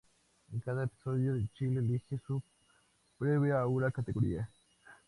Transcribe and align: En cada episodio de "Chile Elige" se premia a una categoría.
En 0.51 0.59
cada 0.61 0.85
episodio 0.85 1.35
de 1.35 1.47
"Chile 1.53 1.79
Elige" 1.79 2.17
se 2.27 2.41
premia 3.19 3.59
a 3.59 3.67
una 3.67 3.91
categoría. 3.91 4.49